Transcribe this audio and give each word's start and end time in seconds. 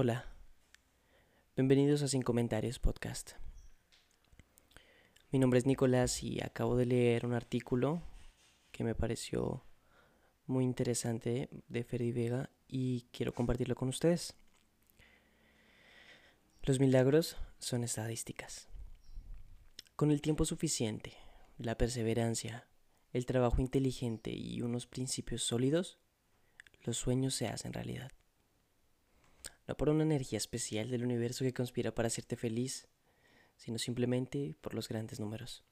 Hola, 0.00 0.26
bienvenidos 1.56 2.02
a 2.02 2.06
Sin 2.06 2.22
Comentarios 2.22 2.78
Podcast. 2.78 3.32
Mi 5.32 5.40
nombre 5.40 5.58
es 5.58 5.66
Nicolás 5.66 6.22
y 6.22 6.40
acabo 6.40 6.76
de 6.76 6.86
leer 6.86 7.26
un 7.26 7.34
artículo 7.34 8.00
que 8.70 8.84
me 8.84 8.94
pareció 8.94 9.64
muy 10.46 10.62
interesante 10.62 11.48
de 11.66 11.82
Ferdi 11.82 12.12
Vega 12.12 12.48
y 12.68 13.08
quiero 13.10 13.34
compartirlo 13.34 13.74
con 13.74 13.88
ustedes. 13.88 14.36
Los 16.62 16.78
milagros 16.78 17.36
son 17.58 17.82
estadísticas. 17.82 18.68
Con 19.96 20.12
el 20.12 20.20
tiempo 20.20 20.44
suficiente, 20.44 21.14
la 21.56 21.76
perseverancia, 21.76 22.68
el 23.12 23.26
trabajo 23.26 23.60
inteligente 23.60 24.30
y 24.30 24.62
unos 24.62 24.86
principios 24.86 25.42
sólidos, 25.42 25.98
los 26.84 26.98
sueños 26.98 27.34
se 27.34 27.48
hacen 27.48 27.72
realidad. 27.72 28.12
No 29.68 29.76
por 29.76 29.90
una 29.90 30.02
energía 30.02 30.38
especial 30.38 30.90
del 30.90 31.04
universo 31.04 31.44
que 31.44 31.52
conspira 31.52 31.94
para 31.94 32.08
hacerte 32.08 32.36
feliz, 32.36 32.88
sino 33.56 33.78
simplemente 33.78 34.56
por 34.60 34.74
los 34.74 34.88
grandes 34.88 35.20
números. 35.20 35.62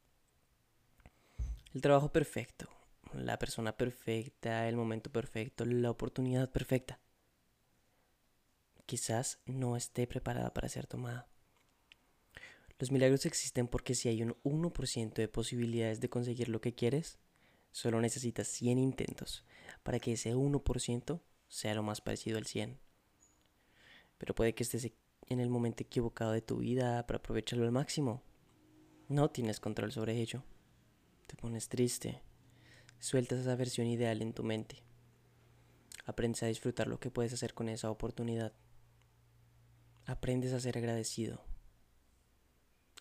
El 1.73 1.80
trabajo 1.80 2.12
perfecto, 2.12 2.68
la 3.14 3.38
persona 3.38 3.77
perfecta, 3.77 4.68
el 4.68 4.77
momento 4.77 5.10
perfecto, 5.10 5.64
la 5.64 5.90
oportunidad 5.90 6.51
perfecta. 6.51 7.01
Quizás 8.84 9.40
no 9.46 9.77
esté 9.77 10.06
preparada 10.06 10.52
para 10.52 10.68
ser 10.68 10.87
tomada. 10.87 11.26
Los 12.78 12.92
milagros 12.92 13.24
existen 13.24 13.66
porque 13.66 13.95
si 13.95 14.10
hay 14.10 14.23
un 14.23 14.37
1% 14.45 15.15
de 15.15 15.28
posibilidades 15.28 16.01
de 16.01 16.10
conseguir 16.10 16.51
lo 16.51 16.60
que 16.60 16.74
quieres, 16.74 17.18
solo 17.73 18.01
necesitas 18.02 18.48
100 18.48 18.78
intentos 18.78 19.45
para 19.82 19.98
que 19.98 20.12
ese 20.12 20.34
1% 20.34 21.20
sea 21.48 21.74
lo 21.74 21.82
más 21.82 22.02
parecido 22.02 22.37
al 22.37 22.46
100. 22.46 22.85
Pero 24.19 24.34
puede 24.34 24.55
que 24.55 24.62
estés 24.62 24.91
en 25.29 25.41
el 25.41 25.51
momento 25.51 25.83
equivocado 25.83 26.33
de 26.33 26.43
tu 26.43 26.59
vida 26.59 27.07
para 27.07 27.18
aprovecharlo 27.18 27.65
al 27.65 27.73
máximo. 27.73 28.23
No 29.09 29.30
tienes 29.30 29.60
control 29.60 29.93
sobre 29.93 30.21
ello. 30.21 30.43
Te 31.27 31.37
pones 31.37 31.68
triste. 31.68 32.23
Sueltas 32.99 33.40
esa 33.40 33.57
versión 33.57 33.87
ideal 33.87 34.23
en 34.23 34.32
tu 34.32 34.43
mente. 34.43 34.82
Aprendes 36.05 36.43
a 36.43 36.46
disfrutar 36.46 36.87
lo 36.87 37.01
que 37.01 37.10
puedes 37.10 37.32
hacer 37.32 37.52
con 37.52 37.68
esa 37.68 37.90
oportunidad. 37.90 38.52
Aprendes 40.07 40.52
a 40.52 40.60
ser 40.60 40.79
agradecido. 40.79 41.43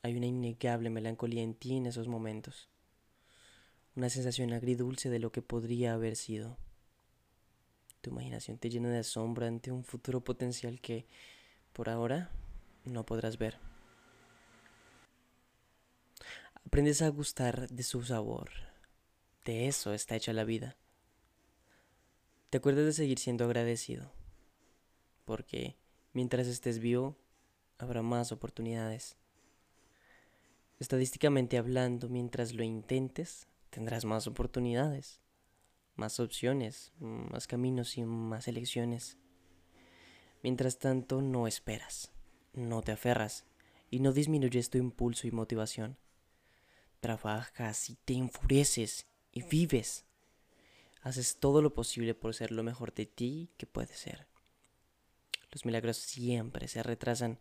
Hay 0.01 0.15
una 0.15 0.25
innegable 0.25 0.89
melancolía 0.89 1.43
en 1.43 1.53
ti 1.53 1.77
en 1.77 1.85
esos 1.85 2.07
momentos. 2.07 2.69
Una 3.95 4.09
sensación 4.09 4.53
agridulce 4.53 5.09
de 5.09 5.19
lo 5.19 5.31
que 5.31 5.41
podría 5.41 5.93
haber 5.93 6.15
sido. 6.15 6.57
Tu 8.05 8.11
imaginación 8.11 8.59
te 8.59 8.69
llena 8.69 8.91
de 8.91 8.99
asombro 8.99 9.47
ante 9.47 9.71
un 9.71 9.83
futuro 9.83 10.23
potencial 10.23 10.79
que, 10.79 11.07
por 11.73 11.89
ahora, 11.89 12.29
no 12.83 13.03
podrás 13.03 13.39
ver. 13.39 13.57
Aprendes 16.63 17.01
a 17.01 17.09
gustar 17.09 17.67
de 17.67 17.81
su 17.81 18.03
sabor. 18.03 18.51
De 19.43 19.65
eso 19.65 19.91
está 19.91 20.15
hecha 20.15 20.33
la 20.33 20.43
vida. 20.43 20.77
Te 22.51 22.59
acuerdas 22.59 22.85
de 22.85 22.93
seguir 22.93 23.17
siendo 23.17 23.45
agradecido. 23.45 24.11
Porque 25.25 25.75
mientras 26.13 26.45
estés 26.45 26.77
vivo, 26.77 27.17
habrá 27.79 28.03
más 28.03 28.31
oportunidades. 28.31 29.17
Estadísticamente 30.79 31.57
hablando, 31.57 32.07
mientras 32.07 32.53
lo 32.53 32.61
intentes, 32.61 33.47
tendrás 33.71 34.05
más 34.05 34.27
oportunidades 34.27 35.24
más 35.95 36.19
opciones, 36.19 36.93
más 36.99 37.47
caminos 37.47 37.97
y 37.97 38.03
más 38.03 38.47
elecciones. 38.47 39.17
Mientras 40.43 40.77
tanto, 40.77 41.21
no 41.21 41.47
esperas, 41.47 42.11
no 42.53 42.81
te 42.81 42.91
aferras 42.91 43.45
y 43.89 43.99
no 43.99 44.13
disminuyes 44.13 44.69
tu 44.69 44.77
impulso 44.77 45.27
y 45.27 45.31
motivación. 45.31 45.97
Trabajas 46.99 47.89
y 47.89 47.95
te 47.95 48.13
enfureces 48.13 49.07
y 49.31 49.43
vives. 49.43 50.05
Haces 51.01 51.39
todo 51.39 51.61
lo 51.61 51.73
posible 51.73 52.15
por 52.15 52.33
ser 52.33 52.51
lo 52.51 52.63
mejor 52.63 52.93
de 52.93 53.05
ti 53.05 53.51
que 53.57 53.65
puedes 53.65 53.97
ser. 53.97 54.27
Los 55.51 55.65
milagros 55.65 55.97
siempre 55.97 56.67
se 56.67 56.83
retrasan 56.83 57.39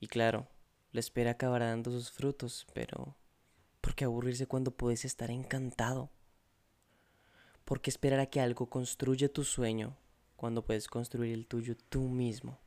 y 0.00 0.08
claro, 0.08 0.48
la 0.90 1.00
espera 1.00 1.32
acabará 1.32 1.68
dando 1.68 1.90
sus 1.90 2.10
frutos, 2.10 2.66
pero 2.74 3.16
¿por 3.80 3.94
qué 3.94 4.04
aburrirse 4.04 4.46
cuando 4.46 4.76
puedes 4.76 5.04
estar 5.04 5.30
encantado? 5.30 6.10
¿Por 7.64 7.80
qué 7.80 7.90
esperar 7.90 8.20
a 8.20 8.26
que 8.26 8.40
algo 8.40 8.68
construya 8.68 9.32
tu 9.32 9.44
sueño 9.44 9.96
cuando 10.36 10.64
puedes 10.64 10.88
construir 10.88 11.34
el 11.34 11.46
tuyo 11.46 11.76
tú 11.88 12.08
mismo? 12.08 12.58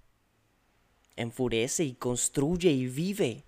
Enfurece 1.15 1.83
y 1.83 1.95
construye 1.95 2.71
y 2.71 2.87
vive. 2.87 3.45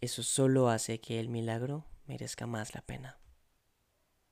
Eso 0.00 0.22
solo 0.22 0.68
hace 0.68 1.00
que 1.00 1.20
el 1.20 1.28
milagro 1.28 1.84
merezca 2.06 2.46
más 2.46 2.74
la 2.74 2.82
pena. 2.82 3.19